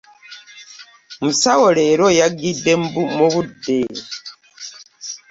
[1.21, 2.73] Musawo leero yagide
[3.17, 3.79] mu budde.